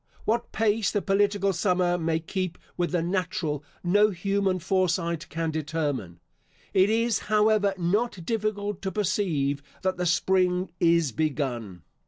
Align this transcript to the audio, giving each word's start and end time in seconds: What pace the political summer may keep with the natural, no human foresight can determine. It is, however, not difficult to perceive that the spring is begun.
What 0.25 0.51
pace 0.51 0.89
the 0.89 0.99
political 0.99 1.53
summer 1.53 1.95
may 1.95 2.19
keep 2.19 2.57
with 2.75 2.91
the 2.91 3.03
natural, 3.03 3.63
no 3.83 4.09
human 4.09 4.57
foresight 4.57 5.29
can 5.29 5.51
determine. 5.51 6.19
It 6.73 6.89
is, 6.89 7.19
however, 7.29 7.75
not 7.77 8.25
difficult 8.25 8.81
to 8.81 8.91
perceive 8.91 9.61
that 9.83 9.97
the 9.97 10.07
spring 10.07 10.71
is 10.79 11.11
begun. 11.11 11.83